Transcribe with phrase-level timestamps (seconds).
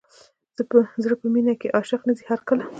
[1.03, 2.65] زړه په مینه کې عاشق نه ځي هر کله.